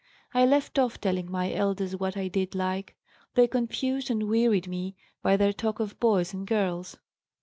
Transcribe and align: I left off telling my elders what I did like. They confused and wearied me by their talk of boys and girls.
I 0.33 0.47
left 0.47 0.79
off 0.79 0.99
telling 0.99 1.29
my 1.29 1.53
elders 1.53 1.95
what 1.95 2.17
I 2.17 2.27
did 2.27 2.55
like. 2.55 2.95
They 3.35 3.45
confused 3.47 4.09
and 4.09 4.27
wearied 4.27 4.67
me 4.67 4.95
by 5.21 5.37
their 5.37 5.53
talk 5.53 5.79
of 5.79 5.99
boys 5.99 6.33
and 6.33 6.47
girls. 6.47 6.97